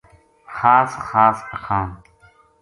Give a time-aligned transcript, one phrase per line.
[0.55, 1.89] خاص خاص اکھان